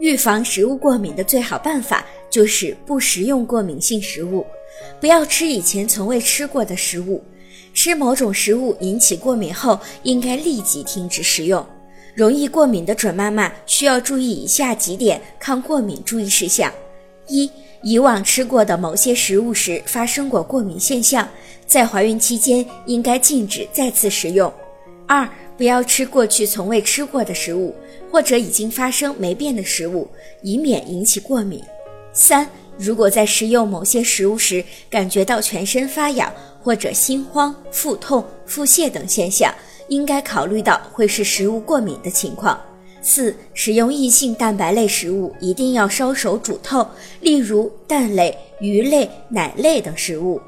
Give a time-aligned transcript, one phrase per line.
[0.00, 4.44] 预防食物过敏的最好办法就是不食用过敏性食物，
[4.98, 7.22] 不要吃以前从未吃过的食物。
[7.74, 11.64] 吃某种食物引起过敏后，应该立即停止食用。
[12.14, 16.72] 容易过敏的准妈妈需要注意以下几点抗过敏注意事项：
[17.28, 17.48] 一、
[17.82, 21.28] 以往吃过的某些食物时发生过过敏现象，
[21.66, 24.50] 在怀孕期间应该禁止再次食用；
[25.06, 25.28] 二、
[25.60, 27.74] 不要吃过去从未吃过的食物，
[28.10, 30.08] 或者已经发生霉变的食物，
[30.40, 31.60] 以免引起过敏；
[32.14, 32.48] 三、
[32.78, 39.54] 如果在食用某些食物时感觉到全身发痒或者心慌、腹痛、腹泻等现象，
[39.88, 42.58] 应该考虑到会是食物过敏的情况。
[43.02, 46.88] 四、使用异性蛋白类食物一定要烧熟煮透，
[47.20, 50.40] 例如蛋类、鱼类、奶类等食物。